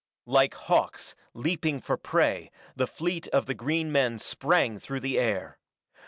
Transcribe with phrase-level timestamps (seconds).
[0.25, 5.59] Like hawks, leaping for prey, the fleet of the green men sprang through the air.